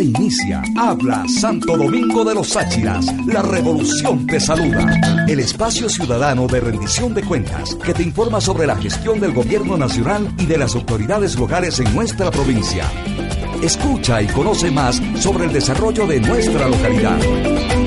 [0.00, 3.06] Inicia Habla Santo Domingo de los Áchiras.
[3.26, 5.24] La revolución te saluda.
[5.26, 9.76] El espacio ciudadano de rendición de cuentas que te informa sobre la gestión del gobierno
[9.76, 12.84] nacional y de las autoridades locales en nuestra provincia.
[13.62, 17.77] Escucha y conoce más sobre el desarrollo de nuestra localidad.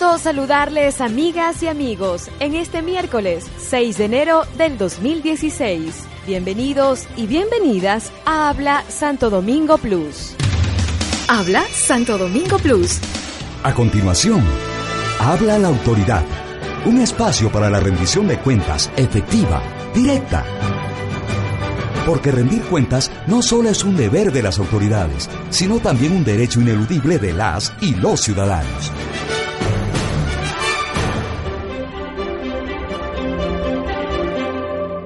[0.00, 6.04] Gusto saludarles amigas y amigos en este miércoles 6 de enero del 2016.
[6.26, 10.34] Bienvenidos y bienvenidas a Habla Santo Domingo Plus.
[11.28, 12.98] Habla Santo Domingo Plus.
[13.62, 14.42] A continuación,
[15.18, 16.24] habla la autoridad.
[16.86, 19.62] Un espacio para la rendición de cuentas efectiva,
[19.94, 20.46] directa.
[22.06, 26.58] Porque rendir cuentas no solo es un deber de las autoridades, sino también un derecho
[26.58, 28.92] ineludible de las y los ciudadanos.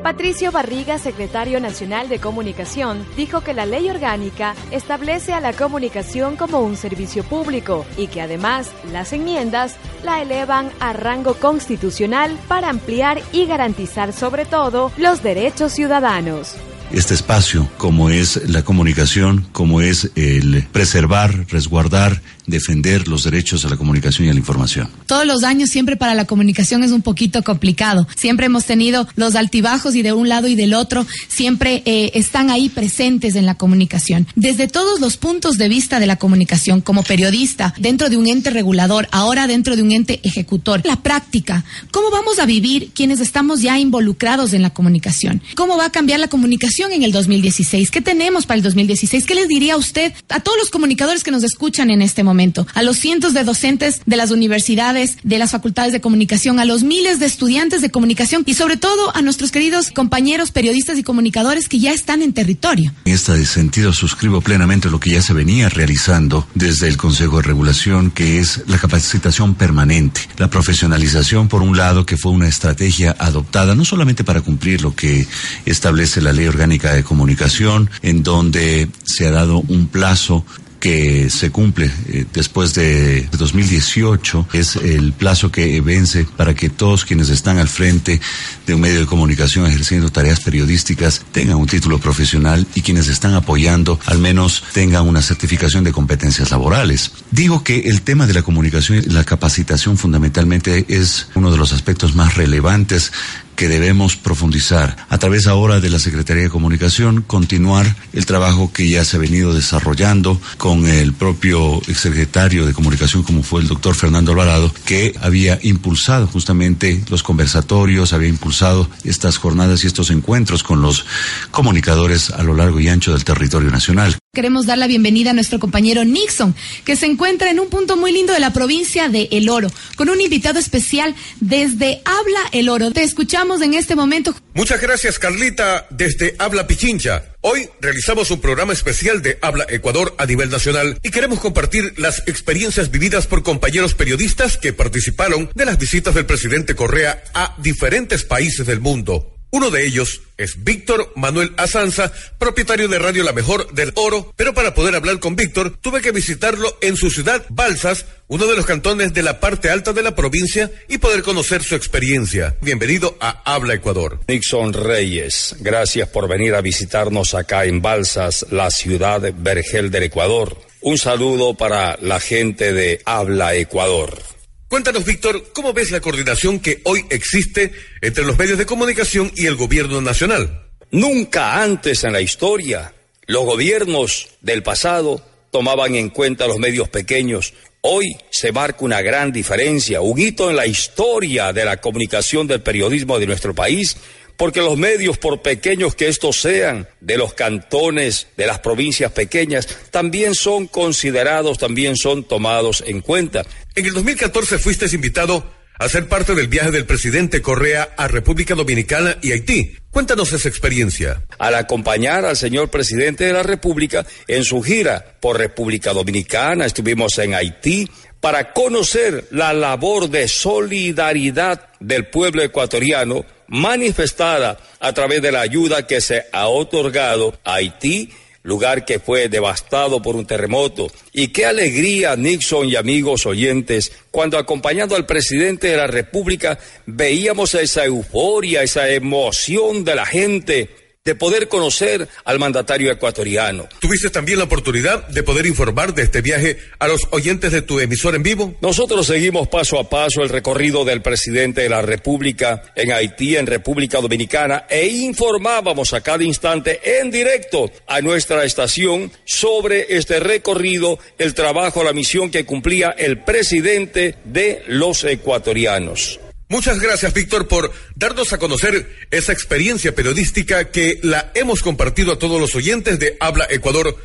[0.04, 6.36] Patricio Barriga, secretario nacional de Comunicación, dijo que la ley orgánica establece a la comunicación
[6.36, 12.68] como un servicio público y que además las enmiendas la elevan a rango constitucional para
[12.68, 16.54] ampliar y garantizar sobre todo los derechos ciudadanos.
[16.92, 23.68] Este espacio, como es la comunicación, como es el preservar, resguardar, defender los derechos a
[23.68, 24.88] la comunicación y a la información.
[25.06, 28.06] Todos los años siempre para la comunicación es un poquito complicado.
[28.16, 32.50] Siempre hemos tenido los altibajos y de un lado y del otro siempre eh, están
[32.50, 34.26] ahí presentes en la comunicación.
[34.34, 38.50] Desde todos los puntos de vista de la comunicación, como periodista, dentro de un ente
[38.50, 43.62] regulador, ahora dentro de un ente ejecutor, la práctica, ¿cómo vamos a vivir quienes estamos
[43.62, 45.42] ya involucrados en la comunicación?
[45.54, 46.74] ¿Cómo va a cambiar la comunicación?
[46.92, 47.90] en el 2016?
[47.90, 49.26] ¿Qué tenemos para el 2016?
[49.26, 52.33] ¿Qué les diría usted a todos los comunicadores que nos escuchan en este momento?
[52.74, 56.82] A los cientos de docentes de las universidades, de las facultades de comunicación, a los
[56.82, 61.68] miles de estudiantes de comunicación y sobre todo a nuestros queridos compañeros periodistas y comunicadores
[61.68, 62.92] que ya están en territorio.
[63.04, 67.42] En este sentido suscribo plenamente lo que ya se venía realizando desde el Consejo de
[67.42, 73.14] Regulación, que es la capacitación permanente, la profesionalización por un lado, que fue una estrategia
[73.18, 75.26] adoptada no solamente para cumplir lo que
[75.66, 80.44] establece la ley orgánica, de comunicación, en donde se ha dado un plazo
[80.84, 87.06] que se cumple eh, después de 2018 es el plazo que vence para que todos
[87.06, 88.20] quienes están al frente
[88.66, 93.32] de un medio de comunicación ejerciendo tareas periodísticas tengan un título profesional y quienes están
[93.32, 97.12] apoyando al menos tengan una certificación de competencias laborales.
[97.30, 101.72] Digo que el tema de la comunicación y la capacitación fundamentalmente es uno de los
[101.72, 103.10] aspectos más relevantes
[103.54, 104.96] que debemos profundizar.
[105.08, 109.20] A través ahora de la Secretaría de Comunicación, continuar el trabajo que ya se ha
[109.20, 115.14] venido desarrollando con el propio exsecretario de Comunicación, como fue el doctor Fernando Alvarado, que
[115.20, 121.04] había impulsado justamente los conversatorios, había impulsado estas jornadas y estos encuentros con los
[121.50, 124.16] comunicadores a lo largo y ancho del territorio nacional.
[124.34, 128.10] Queremos dar la bienvenida a nuestro compañero Nixon, que se encuentra en un punto muy
[128.10, 132.90] lindo de la provincia de El Oro, con un invitado especial desde Habla El Oro.
[132.90, 134.34] Te escuchamos en este momento.
[134.52, 137.34] Muchas gracias, Carlita, desde Habla Pichincha.
[137.42, 142.24] Hoy realizamos un programa especial de Habla Ecuador a nivel nacional y queremos compartir las
[142.26, 148.24] experiencias vividas por compañeros periodistas que participaron de las visitas del presidente Correa a diferentes
[148.24, 149.30] países del mundo.
[149.54, 152.10] Uno de ellos es Víctor Manuel Azanza,
[152.40, 156.10] propietario de Radio La Mejor del Oro, pero para poder hablar con Víctor tuve que
[156.10, 160.16] visitarlo en su ciudad, Balsas, uno de los cantones de la parte alta de la
[160.16, 162.56] provincia, y poder conocer su experiencia.
[162.62, 164.18] Bienvenido a Habla Ecuador.
[164.26, 170.58] Nixon Reyes, gracias por venir a visitarnos acá en Balsas, la ciudad vergel del Ecuador.
[170.80, 174.33] Un saludo para la gente de Habla Ecuador.
[174.74, 177.70] Cuéntanos, Víctor, ¿cómo ves la coordinación que hoy existe
[178.00, 180.66] entre los medios de comunicación y el gobierno nacional?
[180.90, 182.92] Nunca antes en la historia
[183.28, 187.54] los gobiernos del pasado tomaban en cuenta los medios pequeños.
[187.82, 192.60] Hoy se marca una gran diferencia, un hito en la historia de la comunicación del
[192.60, 193.96] periodismo de nuestro país
[194.36, 199.68] porque los medios, por pequeños que estos sean, de los cantones, de las provincias pequeñas,
[199.90, 203.44] también son considerados, también son tomados en cuenta.
[203.74, 205.44] En el 2014 fuiste invitado
[205.78, 209.76] a ser parte del viaje del presidente Correa a República Dominicana y Haití.
[209.90, 211.22] Cuéntanos esa experiencia.
[211.38, 217.18] Al acompañar al señor presidente de la República en su gira por República Dominicana, estuvimos
[217.18, 217.88] en Haití,
[218.20, 225.86] para conocer la labor de solidaridad del pueblo ecuatoriano manifestada a través de la ayuda
[225.86, 228.10] que se ha otorgado a Haití
[228.44, 230.92] lugar que fue devastado por un terremoto.
[231.12, 237.54] Y qué alegría, Nixon y amigos oyentes, cuando acompañando al presidente de la República veíamos
[237.54, 243.68] esa euforia, esa emoción de la gente de poder conocer al mandatario ecuatoriano.
[243.78, 247.78] ¿Tuviste también la oportunidad de poder informar de este viaje a los oyentes de tu
[247.78, 248.54] emisor en vivo?
[248.62, 253.46] Nosotros seguimos paso a paso el recorrido del presidente de la República en Haití, en
[253.46, 260.98] República Dominicana, e informábamos a cada instante en directo a nuestra estación sobre este recorrido,
[261.18, 266.18] el trabajo, la misión que cumplía el presidente de los ecuatorianos.
[266.48, 272.18] Muchas gracias, Víctor, por darnos a conocer esa experiencia periodística que la hemos compartido a
[272.18, 273.96] todos los oyentes de Habla Ecuador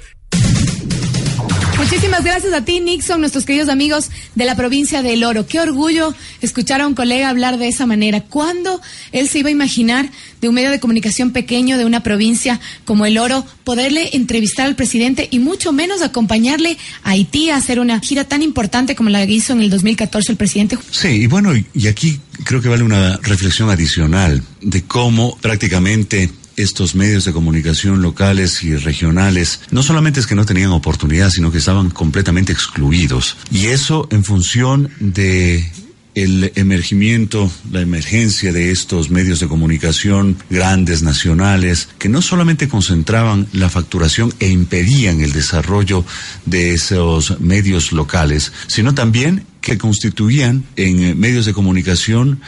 [1.79, 5.47] Muchísimas gracias a ti, Nixon, nuestros queridos amigos de la provincia de El Oro.
[5.47, 8.19] Qué orgullo escuchar a un colega hablar de esa manera.
[8.19, 8.81] ¿Cuándo
[9.13, 10.11] él se iba a imaginar
[10.41, 14.75] de un medio de comunicación pequeño de una provincia como El Oro poderle entrevistar al
[14.75, 19.25] presidente y mucho menos acompañarle a Haití a hacer una gira tan importante como la
[19.25, 20.77] que hizo en el 2014 el presidente?
[20.91, 26.29] Sí, y bueno, y aquí creo que vale una reflexión adicional de cómo prácticamente
[26.61, 31.51] estos medios de comunicación locales y regionales no solamente es que no tenían oportunidad, sino
[31.51, 33.37] que estaban completamente excluidos.
[33.51, 35.71] Y eso en función de
[36.15, 43.47] el emergimiento, la emergencia de estos medios de comunicación grandes, nacionales, que no solamente concentraban
[43.53, 46.03] la facturación e impedían el desarrollo
[46.45, 52.41] de esos medios locales, sino también que constituían en medios de comunicación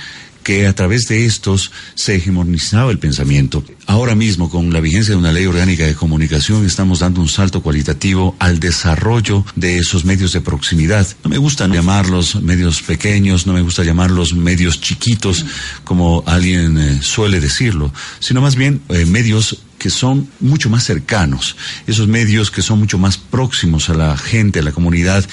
[0.43, 3.63] que a través de estos se hegemonizaba el pensamiento.
[3.87, 7.61] Ahora mismo, con la vigencia de una ley orgánica de comunicación, estamos dando un salto
[7.61, 11.07] cualitativo al desarrollo de esos medios de proximidad.
[11.23, 15.45] No me gusta llamarlos medios pequeños, no me gusta llamarlos medios chiquitos,
[15.83, 21.55] como alguien eh, suele decirlo, sino más bien eh, medios que son mucho más cercanos,
[21.87, 25.27] esos medios que son mucho más próximos a la gente, a la comunidad,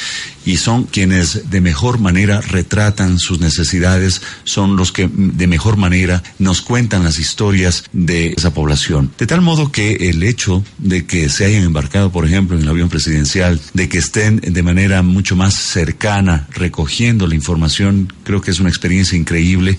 [0.48, 6.22] y son quienes de mejor manera retratan sus necesidades, son los que de mejor manera
[6.38, 9.10] nos cuentan las historias de esa población.
[9.18, 12.68] De tal modo que el hecho de que se hayan embarcado, por ejemplo, en el
[12.70, 18.50] avión presidencial, de que estén de manera mucho más cercana recogiendo la información, creo que
[18.50, 19.76] es una experiencia increíble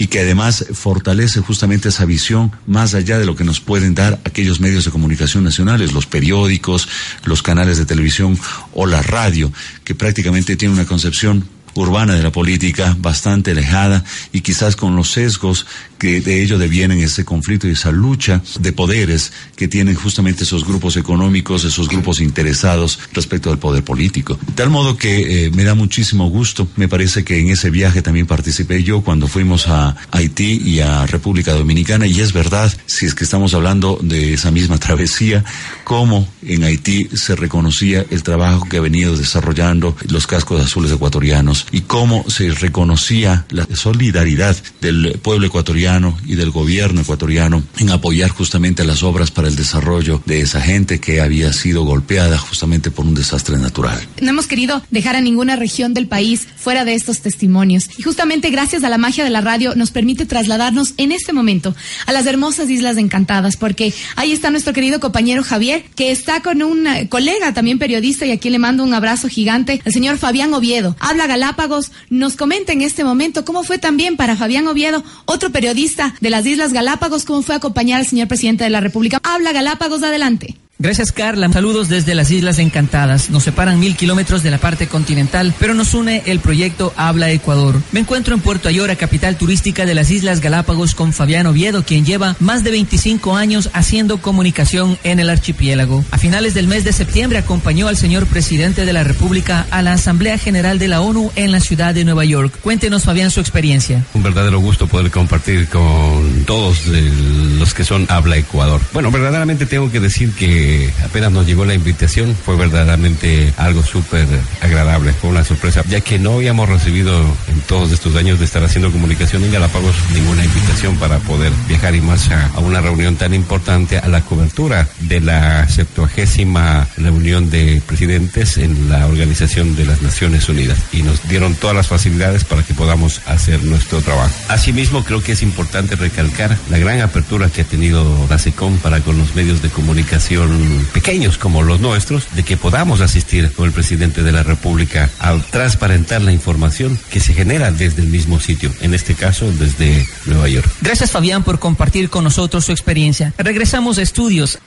[0.00, 4.20] y que además fortalece justamente esa visión más allá de lo que nos pueden dar
[4.24, 6.88] aquellos medios de comunicación nacionales, los periódicos,
[7.24, 8.36] los canales de televisión
[8.72, 9.52] o la radio,
[9.88, 15.12] que prácticamente tienen una concepción urbana de la política, bastante alejada y quizás con los
[15.12, 15.66] sesgos
[15.98, 20.64] que de ello devienen ese conflicto y esa lucha de poderes que tienen justamente esos
[20.64, 24.38] grupos económicos, esos grupos interesados respecto al poder político.
[24.54, 28.26] Tal modo que eh, me da muchísimo gusto, me parece que en ese viaje también
[28.26, 33.14] participé yo cuando fuimos a Haití y a República Dominicana y es verdad, si es
[33.14, 35.44] que estamos hablando de esa misma travesía,
[35.84, 41.66] cómo en Haití se reconocía el trabajo que ha venido desarrollando los cascos azules ecuatorianos
[41.72, 48.30] y cómo se reconocía la solidaridad del pueblo ecuatoriano y del gobierno ecuatoriano en apoyar
[48.30, 53.06] justamente las obras para el desarrollo de esa gente que había sido golpeada justamente por
[53.06, 54.00] un desastre natural.
[54.20, 58.50] No hemos querido dejar a ninguna región del país fuera de estos testimonios y justamente
[58.50, 61.74] gracias a la magia de la radio nos permite trasladarnos en este momento
[62.06, 66.62] a las hermosas Islas Encantadas porque ahí está nuestro querido compañero Javier que está con
[66.62, 70.52] un eh, colega también periodista y aquí le mando un abrazo gigante, el señor Fabián
[70.54, 70.96] Oviedo.
[71.00, 76.14] Habla Galap nos comenta en este momento cómo fue también para Fabián Oviedo, otro periodista
[76.20, 79.18] de las Islas Galápagos, cómo fue acompañar al señor presidente de la República.
[79.22, 80.56] Habla Galápagos, adelante.
[80.80, 81.50] Gracias, Carla.
[81.52, 83.30] Saludos desde las Islas Encantadas.
[83.30, 87.82] Nos separan mil kilómetros de la parte continental, pero nos une el proyecto Habla Ecuador.
[87.90, 92.04] Me encuentro en Puerto Ayora, capital turística de las Islas Galápagos, con Fabián Oviedo, quien
[92.04, 96.04] lleva más de 25 años haciendo comunicación en el archipiélago.
[96.12, 99.94] A finales del mes de septiembre acompañó al señor presidente de la República a la
[99.94, 102.56] Asamblea General de la ONU en la ciudad de Nueva York.
[102.62, 104.04] Cuéntenos, Fabián, su experiencia.
[104.14, 108.80] Un verdadero gusto poder compartir con todos los que son Habla Ecuador.
[108.92, 110.67] Bueno, verdaderamente tengo que decir que
[111.04, 114.26] apenas nos llegó la invitación fue verdaderamente algo súper
[114.60, 118.62] agradable, fue una sorpresa, ya que no habíamos recibido en todos estos años de estar
[118.62, 123.34] haciendo comunicación en Galápagos ninguna invitación para poder viajar y más a, una reunión tan
[123.34, 130.02] importante, a la cobertura de la septuagésima reunión de presidentes en la Organización de las
[130.02, 134.34] Naciones Unidas y nos dieron todas las facilidades para que podamos hacer nuestro trabajo.
[134.48, 139.00] Asimismo, creo que es importante recalcar la gran apertura que ha tenido la SECOM para
[139.00, 140.57] con los medios de comunicación
[140.92, 145.36] pequeños como los nuestros, de que podamos asistir con el presidente de la República a
[145.50, 150.48] transparentar la información que se genera desde el mismo sitio, en este caso desde Nueva
[150.48, 150.68] York.
[150.80, 153.32] Gracias Fabián por compartir con nosotros su experiencia.
[153.38, 154.58] Regresamos a estudios.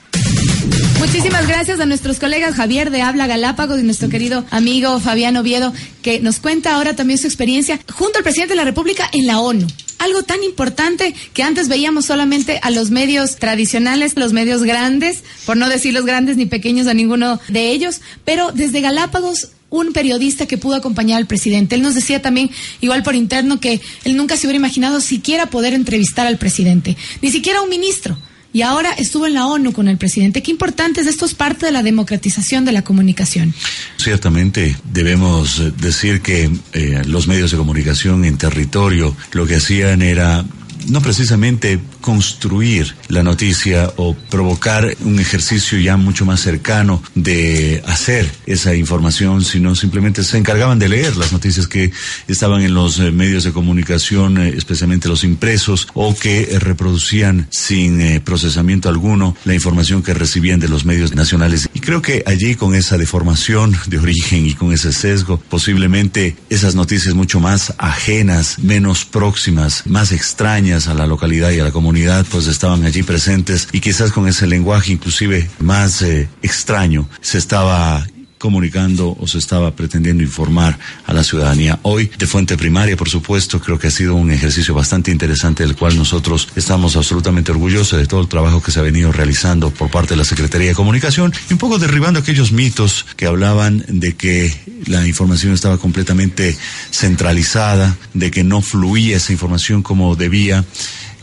[0.98, 5.72] Muchísimas gracias a nuestros colegas Javier de Habla Galápagos y nuestro querido amigo Fabián Oviedo,
[6.02, 9.40] que nos cuenta ahora también su experiencia junto al presidente de la República en la
[9.40, 9.66] ONU
[10.02, 15.56] algo tan importante que antes veíamos solamente a los medios tradicionales, los medios grandes, por
[15.56, 20.46] no decir los grandes ni pequeños a ninguno de ellos, pero desde Galápagos un periodista
[20.46, 21.76] que pudo acompañar al presidente.
[21.76, 22.50] Él nos decía también,
[22.82, 27.30] igual por interno, que él nunca se hubiera imaginado siquiera poder entrevistar al presidente, ni
[27.30, 28.18] siquiera un ministro
[28.52, 30.42] y ahora estuvo en la ONU con el presidente.
[30.42, 33.54] Qué importante es esto es parte de la democratización de la comunicación.
[33.96, 40.44] Ciertamente debemos decir que eh, los medios de comunicación en territorio lo que hacían era
[40.88, 48.30] no precisamente construir la noticia o provocar un ejercicio ya mucho más cercano de hacer
[48.44, 51.90] esa información, sino simplemente se encargaban de leer las noticias que
[52.28, 57.46] estaban en los eh, medios de comunicación, eh, especialmente los impresos, o que eh, reproducían
[57.50, 61.68] sin procesamiento alguno la información que recibían de los medios nacionales.
[61.72, 66.74] Y creo que allí con esa deformación de origen y con ese sesgo, posiblemente esas
[66.74, 71.91] noticias mucho más ajenas, menos próximas, más extrañas a la localidad y a la comunidad,
[72.30, 78.06] pues estaban allí presentes y quizás con ese lenguaje inclusive más eh, extraño se estaba
[78.38, 81.78] comunicando o se estaba pretendiendo informar a la ciudadanía.
[81.82, 85.76] Hoy, de fuente primaria, por supuesto, creo que ha sido un ejercicio bastante interesante del
[85.76, 89.92] cual nosotros estamos absolutamente orgullosos de todo el trabajo que se ha venido realizando por
[89.92, 94.16] parte de la Secretaría de Comunicación y un poco derribando aquellos mitos que hablaban de
[94.16, 94.52] que
[94.86, 96.56] la información estaba completamente
[96.90, 100.64] centralizada, de que no fluía esa información como debía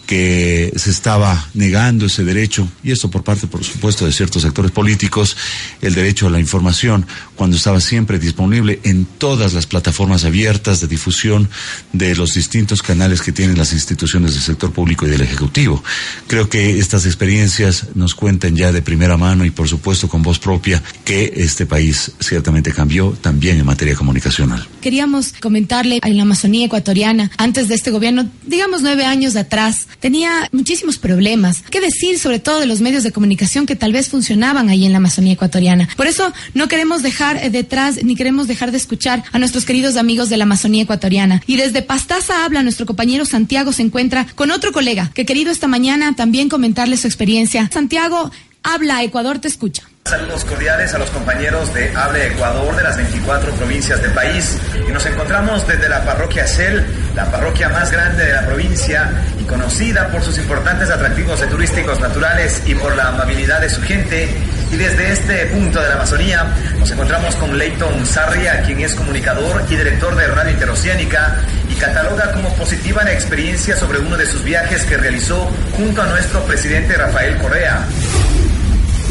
[0.10, 4.72] que se estaba negando ese derecho, y esto por parte, por supuesto, de ciertos sectores
[4.72, 5.38] políticos,
[5.84, 10.88] el derecho a la información, cuando estaba siempre disponible en todas las plataformas abiertas de
[10.88, 11.48] difusión
[11.94, 15.84] de los distintos canales que tienen las instituciones del sector público y del Ejecutivo.
[16.26, 20.40] Creo que estas experiencias nos cuentan ya de primera mano y, por supuesto, con voz
[20.40, 24.68] propia, que este país ciertamente cambió también en materia comunicacional.
[24.82, 30.50] Queríamos comentarle en la Amazonía ecuatoriana, antes de este gobierno, digamos nueve años atrás, tenía
[30.52, 31.64] muchísimos problemas.
[31.70, 34.92] ¿Qué decir sobre todo de los medios de comunicación que tal vez funcionaban ahí en
[34.92, 35.90] la Amazonía ecuatoriana?
[35.96, 39.98] Por eso no queremos dejar eh, detrás ni queremos dejar de escuchar a nuestros queridos
[39.98, 41.42] amigos de la Amazonía ecuatoriana.
[41.48, 45.68] Y desde Pastaza habla nuestro compañero Santiago se encuentra con otro colega que querido esta
[45.68, 47.70] mañana también comentarle su experiencia.
[47.72, 48.32] Santiago,
[48.64, 49.84] habla, Ecuador te escucha.
[50.10, 54.58] Saludos cordiales a los compañeros de Hable Ecuador de las 24 provincias del país.
[54.88, 56.84] Y nos encontramos desde la parroquia Cel,
[57.16, 59.08] la parroquia más grande de la provincia
[59.40, 64.28] y conocida por sus importantes atractivos turísticos naturales y por la amabilidad de su gente.
[64.72, 69.64] Y desde este punto de la Amazonía nos encontramos con Leighton Sarria, quien es comunicador
[69.70, 71.38] y director de Radio Interoceánica
[71.70, 76.08] y cataloga como positiva la experiencia sobre uno de sus viajes que realizó junto a
[76.08, 77.86] nuestro presidente Rafael Correa.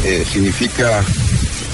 [0.03, 1.03] Eh, significa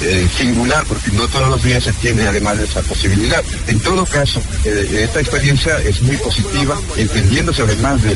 [0.01, 3.43] eh, singular, porque no todos los días se tiene además esa posibilidad.
[3.67, 8.15] En todo caso, eh, esta experiencia es muy positiva, entendiéndose además de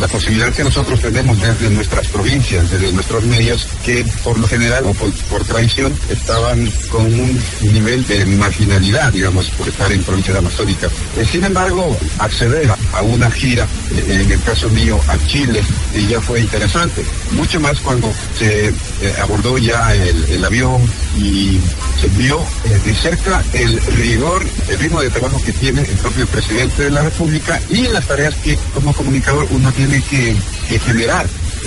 [0.00, 4.84] la posibilidad que nosotros tenemos desde nuestras provincias, desde nuestros medios, que por lo general
[4.86, 10.38] o por, tradición estaban con un nivel de marginalidad, digamos, por estar en provincia de
[10.40, 10.88] amazónica.
[11.30, 13.66] sin embargo, acceder a una gira,
[13.96, 15.62] en el caso mío, a Chile,
[16.08, 17.04] ya fue interesante.
[17.32, 18.72] Mucho más cuando se
[19.20, 20.82] abordó ya el avión
[21.16, 21.60] y
[22.00, 26.26] se vio eh, de cerca el rigor, el ritmo de trabajo que tiene el propio
[26.26, 30.36] presidente de la República y las tareas que como comunicador uno tiene que,
[30.78, 31.26] generar.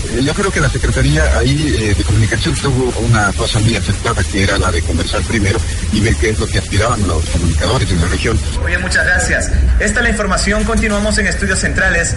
[0.10, 4.24] Eh, yo creo que la Secretaría ahí eh, de Comunicación tuvo una cosa muy aceptada
[4.24, 5.60] que era la de conversar primero
[5.91, 8.39] y ver qué es lo que aspiraban los comunicadores en la región.
[8.65, 9.51] Bien, muchas gracias.
[9.79, 10.63] Esta es la información.
[10.63, 12.15] Continuamos en Estudios Centrales.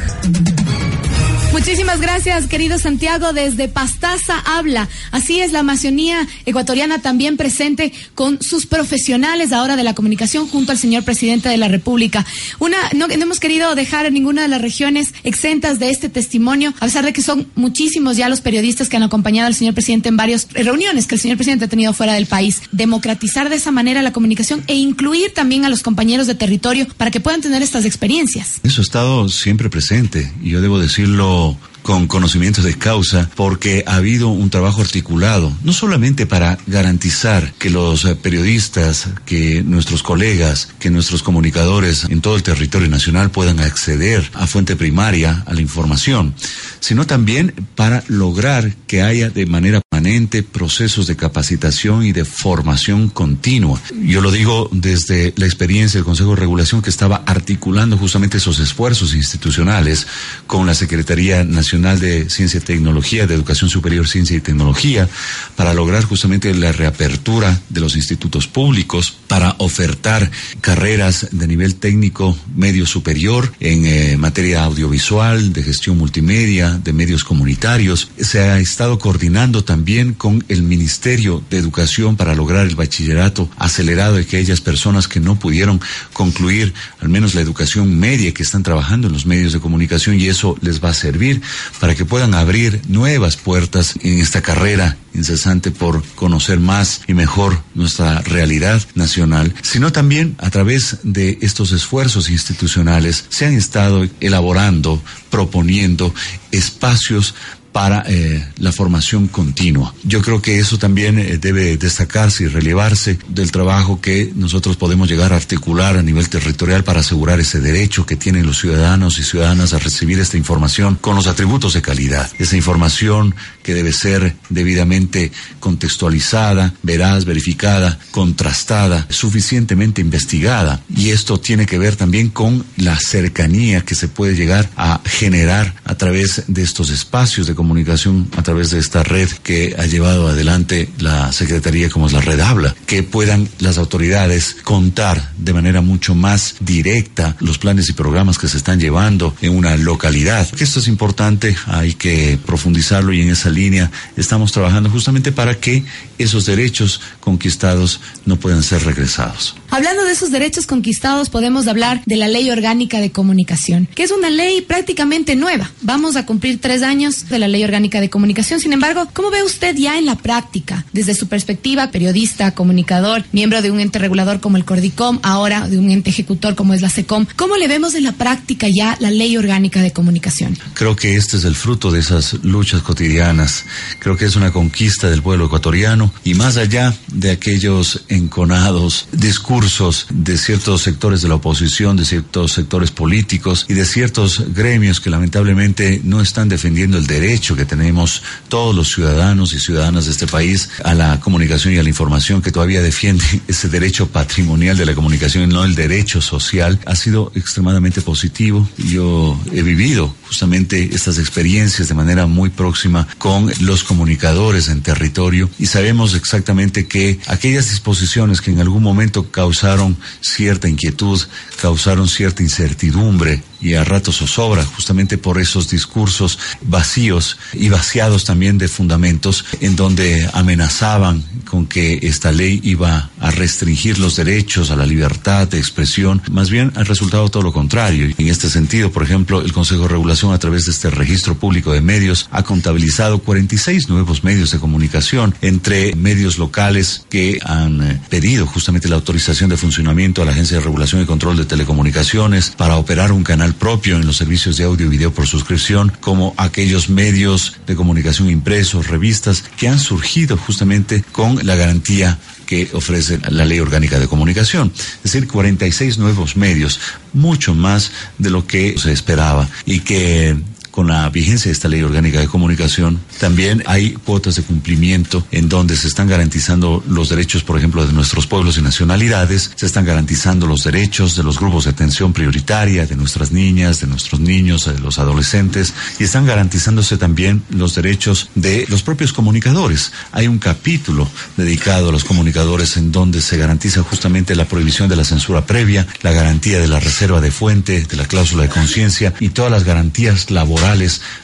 [1.57, 3.33] Muchísimas gracias, querido Santiago.
[3.33, 4.91] Desde Pastaza habla.
[5.11, 10.73] Así es, la Amazonía ecuatoriana también presente con sus profesionales ahora de la comunicación junto
[10.73, 12.27] al señor presidente de la República.
[12.59, 17.07] Una, no, hemos querido dejar ninguna de las regiones exentas de este testimonio, a pesar
[17.07, 20.49] de que son muchísimos ya los periodistas que han acompañado al señor presidente en varias
[20.53, 22.61] reuniones que el señor presidente ha tenido fuera del país.
[22.71, 27.11] Democratizar de esa manera la comunicación e incluir también a los compañeros de territorio para
[27.11, 28.61] que puedan tener estas experiencias.
[28.63, 31.76] Eso ha estado siempre presente yo debo decirlo Oh.
[31.87, 37.71] Con conocimientos de causa porque ha habido un trabajo articulado, no solamente para garantizar que
[37.71, 44.29] los periodistas, que nuestros colegas, que nuestros comunicadores en todo el territorio nacional puedan acceder
[44.35, 46.35] a fuente primaria, a la información,
[46.81, 53.09] sino también para lograr que haya de manera permanente, procesos de capacitación y de formación
[53.09, 53.81] continua.
[54.03, 58.59] Yo lo digo desde la experiencia del Consejo de Regulación que estaba articulando justamente esos
[58.59, 60.09] esfuerzos institucionales
[60.49, 61.45] con la Secretaría
[61.77, 65.09] De Ciencia y Tecnología, de Educación Superior, Ciencia y Tecnología,
[65.57, 70.31] para lograr justamente la reapertura de los institutos públicos, para ofertar
[70.63, 77.25] carreras de nivel técnico medio superior en eh, materia audiovisual, de gestión multimedia, de medios
[77.25, 78.09] comunitarios.
[78.19, 84.15] Se ha estado coordinando también con el Ministerio de Educación para lograr el bachillerato acelerado
[84.15, 85.81] de aquellas personas que no pudieron
[86.15, 90.27] concluir al menos la educación media, que están trabajando en los medios de comunicación y
[90.27, 91.43] eso les va a servir
[91.81, 97.63] para que puedan abrir nuevas puertas en esta carrera incesante por conocer más y mejor
[97.75, 105.03] nuestra realidad nacional, sino también a través de estos esfuerzos institucionales se han estado elaborando,
[105.31, 106.15] proponiendo
[106.53, 107.35] espacios
[107.77, 109.93] para eh, la formación continua.
[110.03, 115.11] Yo creo que eso también eh, debe destacarse y relevarse del trabajo que nosotros podemos
[115.11, 119.25] llegar a articular a nivel territorial para asegurar ese derecho que tienen los ciudadanos y
[119.25, 122.31] ciudadanas a recibir esta información con los atributos de calidad.
[122.39, 125.31] Esa información que debe ser debidamente
[125.61, 130.81] contextualizada, veraz, verificada, contrastada, suficientemente investigada.
[130.89, 135.75] Y esto tiene que ver también con la cercanía que se puede llegar a generar
[135.85, 139.87] a través de estos espacios de comunicación comunicación a través de esta red que ha
[139.87, 145.53] llevado adelante la Secretaría como es la red Habla, que puedan las autoridades contar de
[145.53, 150.47] manera mucho más directa los planes y programas que se están llevando en una localidad.
[150.61, 155.83] Esto es importante, hay que profundizarlo y en esa línea estamos trabajando justamente para que
[156.19, 159.57] esos derechos conquistados no puedan ser regresados.
[159.71, 164.13] Hablando de esos derechos conquistados, podemos hablar de la Ley Orgánica de Comunicación, que es
[164.13, 165.71] una ley prácticamente nueva.
[165.83, 168.61] Vamos a cumplir tres años de la Ley Orgánica de Comunicación.
[168.61, 173.63] Sin embargo, ¿cómo ve usted ya en la práctica, desde su perspectiva, periodista, comunicador, miembro
[173.63, 176.91] de un ente regulador como el Cordicom, ahora de un ente ejecutor como es la
[176.91, 177.27] SECOM?
[177.37, 180.59] ¿Cómo le vemos en la práctica ya la Ley Orgánica de Comunicación?
[180.75, 183.65] Creo que este es el fruto de esas luchas cotidianas.
[183.99, 190.07] Creo que es una conquista del pueblo ecuatoriano y más allá de aquellos enconados discursos
[190.11, 195.11] de ciertos sectores de la oposición, de ciertos sectores políticos y de ciertos gremios que
[195.11, 200.27] lamentablemente no están defendiendo el derecho que tenemos todos los ciudadanos y ciudadanas de este
[200.27, 204.87] país a la comunicación y a la información, que todavía defiende ese derecho patrimonial de
[204.87, 208.69] la comunicación y no el derecho social, ha sido extremadamente positivo.
[208.79, 215.49] Yo he vivido justamente estas experiencias de manera muy próxima con los comunicadores en territorio
[215.59, 221.21] y sabemos exactamente que aquellas disposiciones que en algún momento causaron cierta inquietud,
[221.61, 228.59] causaron cierta incertidumbre y a ratos zozobra, justamente por esos discursos vacíos y vaciados también
[228.59, 234.77] de fundamentos, en donde amenazaban con que esta ley iba a restringir los derechos a
[234.77, 238.15] la libertad de expresión, más bien ha resultado todo lo contrario.
[238.19, 241.73] En este sentido, por ejemplo, el Consejo de Regulación a través de este registro público
[241.73, 248.01] de medios ha contabilizado 46 nuevos medios de comunicación entre medios locales que han eh,
[248.09, 252.53] pedido justamente la autorización de funcionamiento a la Agencia de Regulación y Control de Telecomunicaciones
[252.57, 256.33] para operar un canal propio en los servicios de audio y video por suscripción, como
[256.37, 263.19] aquellos medios de comunicación impresos, revistas, que han surgido justamente con la garantía que ofrece
[263.31, 264.73] la Ley Orgánica de Comunicación.
[264.77, 266.81] Es decir, 46 nuevos medios,
[267.13, 270.37] mucho más de lo que se esperaba y que
[270.77, 275.49] con la vigencia de esta ley orgánica de comunicación, también hay cuotas de cumplimiento en
[275.49, 279.87] donde se están garantizando los derechos, por ejemplo, de nuestros pueblos y nacionalidades, se están
[279.87, 284.67] garantizando los derechos de los grupos de atención prioritaria, de nuestras niñas, de nuestros niños,
[284.67, 289.93] de los adolescentes, y están garantizándose también los derechos de los propios comunicadores.
[290.13, 291.09] Hay un capítulo
[291.39, 295.87] dedicado a los comunicadores en donde se garantiza justamente la prohibición de la censura previa,
[296.03, 299.65] la garantía de la reserva de fuente, de la cláusula de conciencia y todas las
[299.65, 300.66] garantías laborales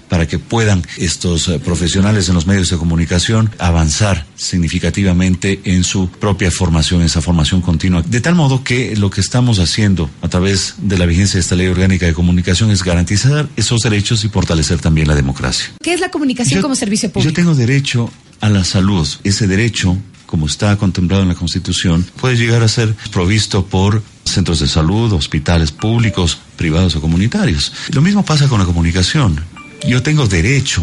[0.08, 6.08] para que puedan estos eh, profesionales en los medios de comunicación avanzar significativamente en su
[6.08, 8.02] propia formación, esa formación continua.
[8.02, 11.56] De tal modo que lo que estamos haciendo a través de la vigencia de esta
[11.56, 15.66] ley orgánica de comunicación es garantizar esos derechos y forproteger también la democracia.
[15.82, 17.30] ¿Qué es la comunicación como servicio público?
[17.30, 19.08] Yo tengo derecho a la salud.
[19.24, 19.96] Ese derecho
[20.32, 25.12] como está contemplado en la Constitución, puede llegar a ser provisto por centros de salud,
[25.12, 27.72] hospitales públicos, privados o comunitarios.
[27.92, 29.40] Lo mismo pasa con la comunicación.
[29.86, 30.82] Yo tengo derecho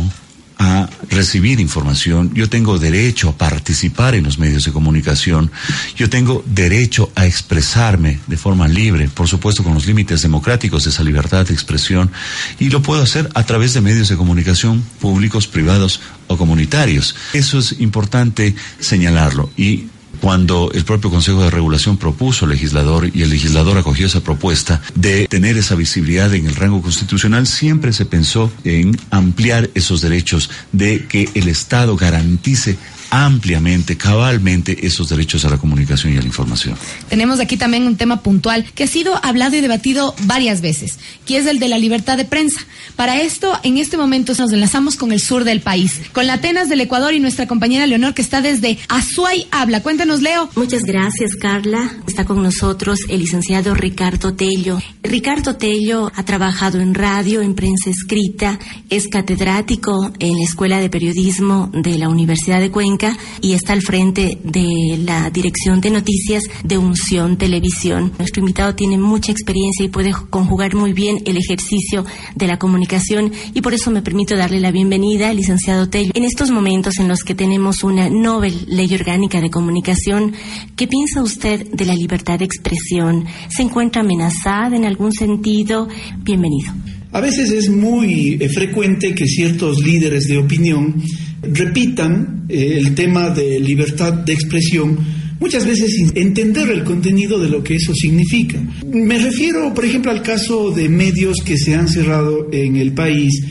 [0.59, 5.49] a recibir información, yo tengo derecho a participar en los medios de comunicación,
[5.95, 10.89] yo tengo derecho a expresarme de forma libre, por supuesto con los límites democráticos de
[10.89, 12.11] esa libertad de expresión,
[12.59, 17.15] y lo puedo hacer a través de medios de comunicación públicos, privados o comunitarios.
[17.31, 19.85] Eso es importante señalarlo y
[20.21, 24.81] cuando el propio Consejo de Regulación propuso al legislador y el legislador acogió esa propuesta
[24.95, 30.49] de tener esa visibilidad en el rango constitucional, siempre se pensó en ampliar esos derechos
[30.71, 32.77] de que el Estado garantice
[33.09, 36.75] ampliamente, cabalmente esos derechos a la comunicación y a la información.
[37.09, 41.37] Tenemos aquí también un tema puntual que ha sido hablado y debatido varias veces, que
[41.37, 42.59] es el de la libertad de prensa.
[42.95, 46.69] Para esto, en este momento nos enlazamos con el sur del país, con la Atenas
[46.69, 49.81] del Ecuador y nuestra compañera Leonor que está desde Azuay Habla.
[49.81, 50.49] Cuéntanos, Leo.
[50.55, 51.91] Muchas gracias, Carla.
[52.07, 54.79] Está con nosotros el licenciado Ricardo Tello.
[55.03, 60.89] Ricardo Tello ha trabajado en radio, en prensa escrita, es catedrático en la Escuela de
[60.89, 62.98] Periodismo de la Universidad de Cuenca
[63.41, 68.11] y está al frente de la Dirección de Noticias de Unción Televisión.
[68.17, 73.31] Nuestro invitado tiene mucha experiencia y puede conjugar muy bien el ejercicio de la comunicación
[73.53, 76.11] y por eso me permito darle la bienvenida al licenciado Tello.
[76.13, 80.33] En estos momentos en los que tenemos una Nobel Ley Orgánica de Comunicación,
[80.75, 83.25] ¿qué piensa usted de la libertad de expresión?
[83.49, 85.87] ¿Se encuentra amenazada en algún sentido?
[86.19, 86.73] Bienvenido.
[87.11, 91.01] A veces es muy eh, frecuente que ciertos líderes de opinión
[91.41, 94.97] repitan eh, el tema de libertad de expresión,
[95.39, 98.59] muchas veces sin entender el contenido de lo que eso significa.
[98.85, 103.41] Me refiero, por ejemplo, al caso de medios que se han cerrado en el país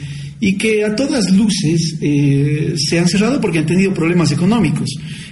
[0.41, 4.89] y que a todas luces eh, se han cerrado porque han tenido problemas económicos.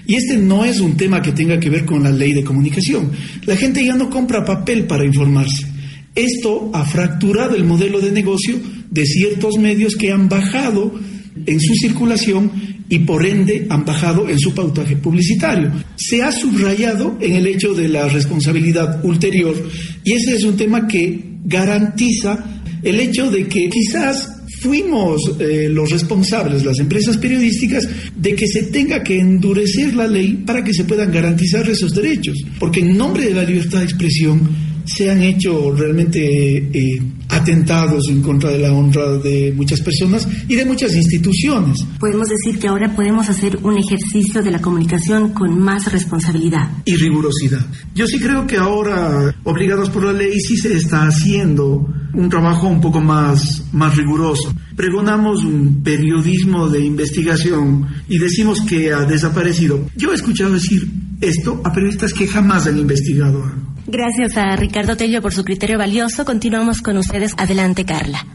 [0.06, 3.10] Y este no es un tema que tenga que ver con la ley de comunicación.
[3.44, 5.66] La gente ya no compra papel para informarse.
[6.14, 8.58] Esto ha fracturado el modelo de negocio
[8.90, 10.98] de ciertos medios que han bajado
[11.44, 12.50] en su circulación
[12.88, 15.72] y por ende han bajado en su pautaje publicitario.
[15.96, 19.54] Se ha subrayado en el hecho de la responsabilidad ulterior
[20.04, 24.28] y ese es un tema que garantiza el hecho de que quizás
[24.60, 30.42] fuimos eh, los responsables, las empresas periodísticas, de que se tenga que endurecer la ley
[30.46, 32.36] para que se puedan garantizar esos derechos.
[32.58, 38.22] Porque en nombre de la libertad de expresión, se han hecho realmente eh, atentados en
[38.22, 41.78] contra de la honra de muchas personas y de muchas instituciones.
[41.98, 46.70] Podemos decir que ahora podemos hacer un ejercicio de la comunicación con más responsabilidad.
[46.84, 47.66] Y rigurosidad.
[47.94, 52.68] Yo sí creo que ahora, obligados por la ley, sí se está haciendo un trabajo
[52.68, 54.54] un poco más, más riguroso.
[54.74, 59.88] Pregonamos un periodismo de investigación y decimos que ha desaparecido.
[59.96, 60.88] Yo he escuchado decir
[61.20, 63.75] esto a periodistas que jamás han investigado algo.
[63.86, 66.24] Gracias a Ricardo Tello por su criterio valioso.
[66.24, 67.32] Continuamos con ustedes.
[67.36, 68.26] Adelante, Carla.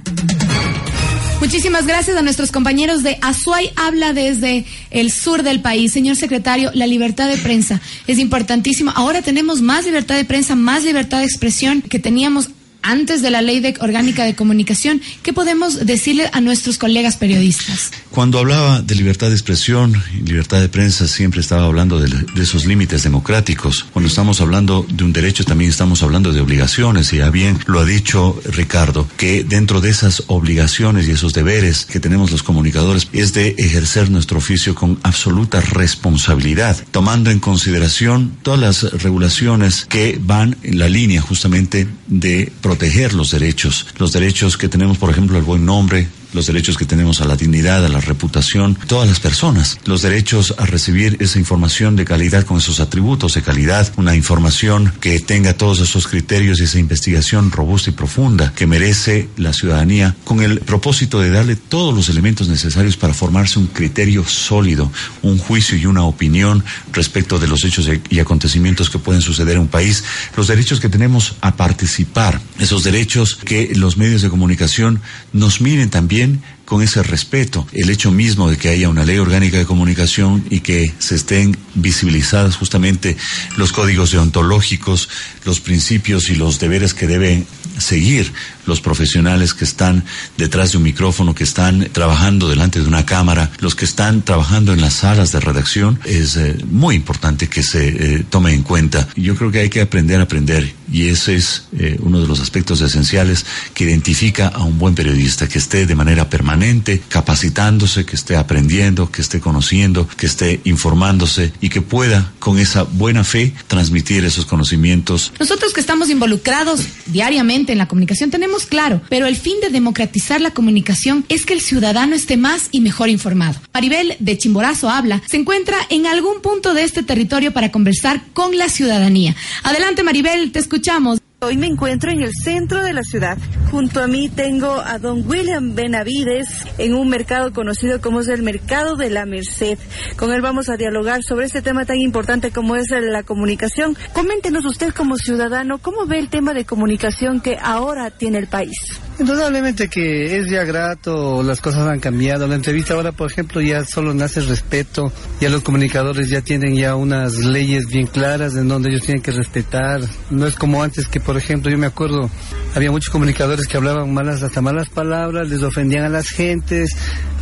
[1.42, 5.92] Muchísimas gracias a nuestros compañeros de Azuay Habla desde el sur del país.
[5.92, 8.92] Señor secretario, la libertad de prensa es importantísima.
[8.92, 13.42] Ahora tenemos más libertad de prensa, más libertad de expresión que teníamos antes de la
[13.42, 17.92] ley orgánica de comunicación, ¿qué podemos decirle a nuestros colegas periodistas?
[18.10, 22.44] Cuando hablaba de libertad de expresión y libertad de prensa, siempre estaba hablando de, de,
[22.44, 23.86] esos límites democráticos.
[23.94, 27.14] Cuando estamos hablando de un derecho, también estamos hablando de obligaciones.
[27.14, 31.86] Y ya bien lo ha dicho Ricardo, que dentro de esas obligaciones y esos deberes
[31.86, 38.38] que tenemos los comunicadores es de ejercer nuestro oficio con absoluta responsabilidad, tomando en consideración
[38.42, 44.58] todas las regulaciones que van en la línea justamente de proteger los derechos, los derechos
[44.58, 47.90] que tenemos, por ejemplo, el buen nombre, los derechos que tenemos a la dignidad, a
[47.90, 52.80] la reputación, todas las personas, los derechos a recibir esa información de calidad con esos
[52.80, 57.94] atributos de calidad, una información que tenga todos esos criterios y esa investigación robusta y
[57.94, 63.14] profunda que merece la ciudadanía con el propósito de darle todos los elementos necesarios para
[63.14, 64.92] formarse un criterio sólido,
[65.22, 66.64] un juicio y una opinión
[66.94, 70.04] respecto de los hechos y acontecimientos que pueden suceder en un país,
[70.36, 75.02] los derechos que tenemos a participar, esos derechos que los medios de comunicación
[75.34, 76.44] nos miren también In.
[76.72, 77.68] Con ese respeto.
[77.74, 81.58] El hecho mismo de que haya una ley orgánica de comunicación y que se estén
[81.76, 83.18] visibilizadas justamente
[83.58, 85.10] los códigos deontológicos,
[85.44, 87.46] los principios y los deberes que deben
[87.78, 88.32] seguir
[88.66, 90.06] los profesionales que están
[90.38, 94.72] detrás de un micrófono, que están trabajando delante de una cámara, los que están trabajando
[94.72, 99.08] en las salas de redacción, es eh, muy importante que se eh, tome en cuenta.
[99.16, 102.40] Yo creo que hay que aprender a aprender y ese es eh, uno de los
[102.40, 106.61] aspectos esenciales que identifica a un buen periodista, que esté de manera permanente
[107.10, 112.84] capacitándose, que esté aprendiendo, que esté conociendo, que esté informándose y que pueda con esa
[112.84, 115.34] buena fe transmitir esos conocimientos.
[115.40, 120.40] Nosotros que estamos involucrados diariamente en la comunicación tenemos claro, pero el fin de democratizar
[120.40, 123.60] la comunicación es que el ciudadano esté más y mejor informado.
[123.74, 128.58] Maribel de Chimborazo habla, se encuentra en algún punto de este territorio para conversar con
[128.58, 129.36] la ciudadanía.
[129.64, 131.21] Adelante Maribel, te escuchamos.
[131.44, 133.36] Hoy me encuentro en el centro de la ciudad.
[133.72, 138.44] Junto a mí tengo a don William Benavides en un mercado conocido como es el
[138.44, 139.80] Mercado de la Merced.
[140.18, 143.98] Con él vamos a dialogar sobre este tema tan importante como es la comunicación.
[144.14, 149.02] Coméntenos usted como ciudadano, ¿cómo ve el tema de comunicación que ahora tiene el país?
[149.22, 152.48] Indudablemente que es ya grato, las cosas han cambiado.
[152.48, 156.96] La entrevista ahora, por ejemplo, ya solo nace respeto, ya los comunicadores ya tienen ya
[156.96, 160.02] unas leyes bien claras en donde ellos tienen que respetar.
[160.32, 162.32] No es como antes que, por ejemplo, yo me acuerdo,
[162.74, 166.96] había muchos comunicadores que hablaban malas, hasta malas palabras, les ofendían a las gentes,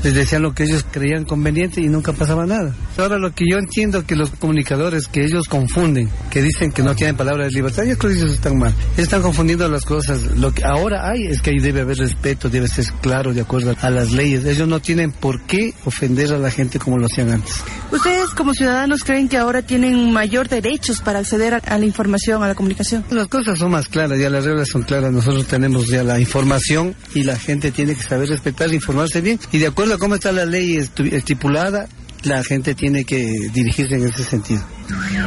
[0.04, 2.76] les decían lo que ellos creían conveniente y nunca pasaba nada.
[2.98, 6.94] Ahora lo que yo entiendo que los comunicadores que ellos confunden, que dicen que no
[6.94, 8.74] tienen palabra de libertad, yo creo que ellos están mal.
[8.94, 10.38] Ellos están confundiendo las cosas.
[10.38, 13.76] Lo que ahora hay es que hay debe haber respeto, debe ser claro de acuerdo
[13.80, 14.44] a las leyes.
[14.46, 17.62] Ellos no tienen por qué ofender a la gente como lo hacían antes.
[17.92, 22.48] ¿Ustedes como ciudadanos creen que ahora tienen mayor derechos para acceder a, la información, a
[22.48, 23.06] la comunicación?
[23.12, 25.12] Las cosas son más claras, ya las reglas son claras.
[25.12, 29.60] Nosotros tenemos ya la información y la gente tiene que saber respetar, informarse bien y
[29.60, 31.88] de acuerdo a cómo está la ley estipulada,
[32.24, 34.79] la gente tiene que dirigirse en ese sentido.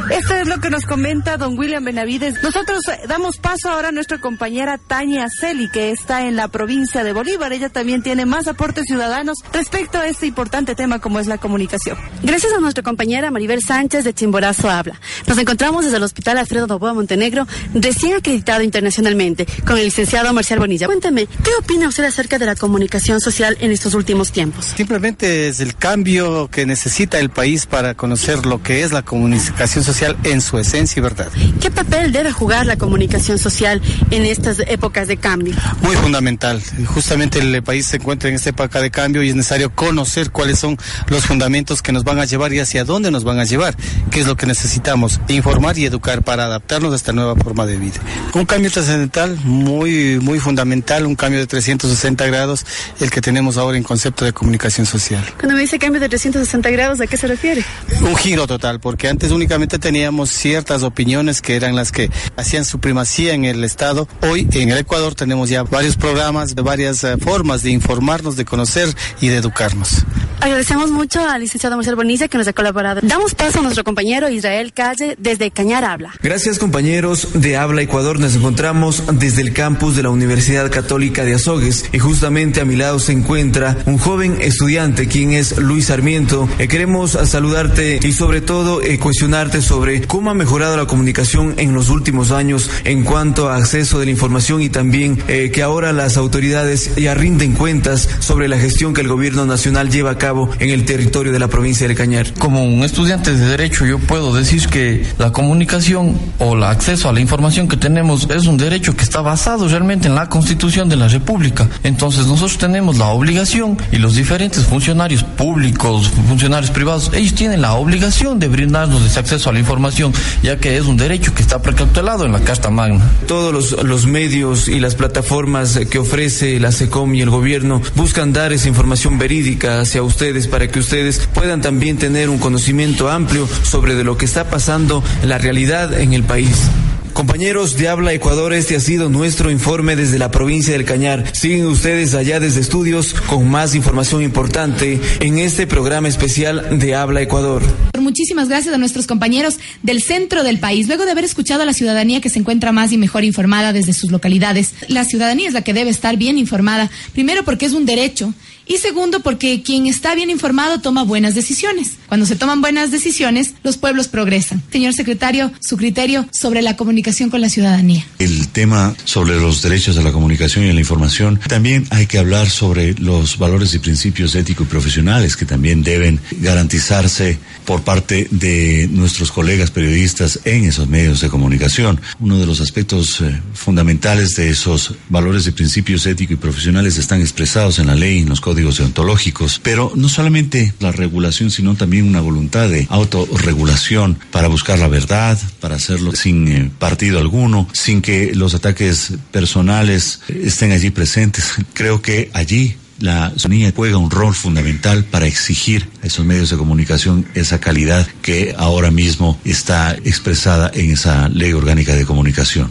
[0.09, 2.41] Esto es lo que nos comenta don William Benavides.
[2.43, 7.03] Nosotros eh, damos paso ahora a nuestra compañera Tania Celi, que está en la provincia
[7.03, 7.53] de Bolívar.
[7.53, 11.97] Ella también tiene más aportes ciudadanos respecto a este importante tema como es la comunicación.
[12.21, 14.99] Gracias a nuestra compañera Maribel Sánchez de Chimborazo Habla.
[15.27, 20.59] Nos encontramos desde el Hospital Alfredo Novoa Montenegro, recién acreditado internacionalmente, con el licenciado Marcial
[20.59, 20.87] Bonilla.
[20.87, 24.73] Cuénteme, ¿qué opina usted acerca de la comunicación social en estos últimos tiempos?
[24.75, 29.52] Simplemente es el cambio que necesita el país para conocer lo que es la comunicación
[29.53, 31.27] comunicación social en su esencia y verdad.
[31.61, 35.53] ¿Qué papel debe jugar la comunicación social en estas épocas de cambio?
[35.83, 36.59] Muy fundamental.
[36.87, 40.57] Justamente el país se encuentra en esta época de cambio y es necesario conocer cuáles
[40.57, 40.75] son
[41.07, 43.75] los fundamentos que nos van a llevar y hacia dónde nos van a llevar,
[44.09, 47.77] qué es lo que necesitamos, informar y educar para adaptarnos a esta nueva forma de
[47.77, 47.99] vida.
[48.33, 52.65] Un cambio trascendental muy, muy fundamental, un cambio de 360 grados,
[52.99, 55.23] el que tenemos ahora en concepto de comunicación social.
[55.37, 57.63] Cuando me dice cambio de 360 grados, ¿a qué se refiere?
[58.01, 62.63] Un giro total, porque antes un únicamente teníamos ciertas opiniones que eran las que hacían
[62.63, 64.07] su primacía en el Estado.
[64.21, 68.87] Hoy en el Ecuador tenemos ya varios programas, varias eh, formas de informarnos, de conocer
[69.19, 70.05] y de educarnos.
[70.39, 73.01] Agradecemos mucho al licenciado Marcelo Bonicia que nos ha colaborado.
[73.03, 76.13] Damos paso a nuestro compañero Israel Calle desde Cañar Habla.
[76.21, 78.21] Gracias compañeros de Habla Ecuador.
[78.21, 82.77] Nos encontramos desde el campus de la Universidad Católica de Azogues y justamente a mi
[82.77, 86.47] lado se encuentra un joven estudiante quien es Luis Sarmiento.
[86.59, 91.73] Eh, queremos saludarte y sobre todo eh, cuestionar sobre cómo ha mejorado la comunicación en
[91.73, 95.91] los últimos años en cuanto a acceso de la información y también eh, que ahora
[95.91, 100.51] las autoridades ya rinden cuentas sobre la gestión que el gobierno nacional lleva a cabo
[100.59, 102.31] en el territorio de la provincia de Cañar.
[102.35, 107.11] Como un estudiante de derecho yo puedo decir que la comunicación o el acceso a
[107.11, 110.95] la información que tenemos es un derecho que está basado realmente en la constitución de
[110.95, 111.67] la República.
[111.81, 117.73] Entonces nosotros tenemos la obligación y los diferentes funcionarios públicos, funcionarios privados, ellos tienen la
[117.73, 121.61] obligación de brindarnos ese acceso a la información, ya que es un derecho que está
[121.61, 123.09] precautelado en la Carta Magna.
[123.27, 128.33] Todos los, los medios y las plataformas que ofrece la SECOM y el gobierno buscan
[128.33, 133.47] dar esa información verídica hacia ustedes para que ustedes puedan también tener un conocimiento amplio
[133.63, 136.69] sobre de lo que está pasando en la realidad en el país.
[137.13, 141.23] Compañeros de Habla Ecuador, este ha sido nuestro informe desde la provincia del Cañar.
[141.35, 147.21] Siguen ustedes allá desde estudios con más información importante en este programa especial de Habla
[147.21, 147.61] Ecuador.
[147.99, 150.87] Muchísimas gracias a nuestros compañeros del centro del país.
[150.87, 153.93] Luego de haber escuchado a la ciudadanía que se encuentra más y mejor informada desde
[153.93, 157.85] sus localidades, la ciudadanía es la que debe estar bien informada, primero porque es un
[157.85, 158.33] derecho
[158.65, 161.93] y segundo, porque quien está bien informado toma buenas decisiones.
[162.07, 164.63] Cuando se toman buenas decisiones, los pueblos progresan.
[164.71, 168.05] Señor secretario, su criterio sobre la comunicación con la ciudadanía.
[168.19, 172.49] El tema sobre los derechos de la comunicación y la información, también hay que hablar
[172.49, 178.87] sobre los valores y principios éticos y profesionales que también deben garantizarse por parte de
[178.91, 181.99] nuestros colegas periodistas en esos medios de comunicación.
[182.19, 187.19] Uno de los aspectos eh, fundamentales de esos valores y principios éticos y profesionales están
[187.19, 191.73] expresados en la ley, en los códigos códigos deontológicos, pero no solamente la regulación, sino
[191.73, 197.67] también una voluntad de autorregulación para buscar la verdad, para hacerlo sin eh, partido alguno,
[197.73, 201.53] sin que los ataques personales estén allí presentes.
[201.73, 206.57] Creo que allí la ciudadanía juega un rol fundamental para exigir a esos medios de
[206.57, 212.69] comunicación esa calidad que ahora mismo está expresada en esa ley orgánica de comunicación.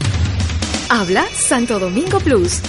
[0.89, 2.61] Habla Santo Domingo Plus.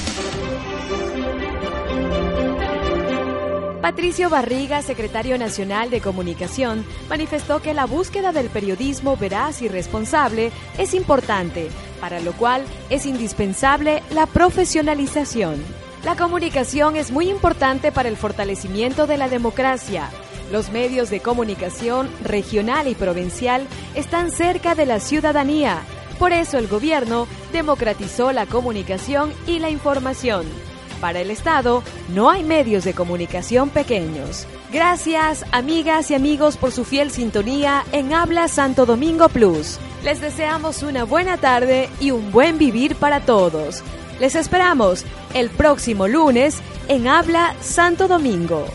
[3.83, 10.53] Patricio Barriga, secretario nacional de Comunicación, manifestó que la búsqueda del periodismo veraz y responsable
[10.77, 11.67] es importante,
[11.99, 15.61] para lo cual es indispensable la profesionalización.
[16.05, 20.09] La comunicación es muy importante para el fortalecimiento de la democracia.
[20.49, 25.81] Los medios de comunicación regional y provincial están cerca de la ciudadanía.
[26.19, 30.72] Por eso el gobierno democratizó la comunicación y la información.
[31.03, 34.47] Para el Estado no hay medios de comunicación pequeños.
[34.71, 39.79] Gracias, amigas y amigos, por su fiel sintonía en Habla Santo Domingo Plus.
[40.05, 43.83] Les deseamos una buena tarde y un buen vivir para todos.
[44.21, 48.65] Les esperamos el próximo lunes en Habla Santo Domingo.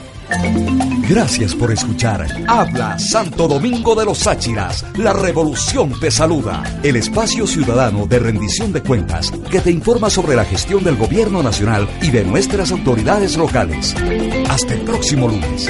[1.08, 4.84] Gracias por escuchar Habla Santo Domingo de los Sáchiras.
[4.98, 6.62] La revolución te saluda.
[6.82, 11.42] El espacio ciudadano de rendición de cuentas que te informa sobre la gestión del gobierno
[11.42, 13.94] nacional y de nuestras autoridades locales.
[14.50, 15.66] Hasta el próximo lunes.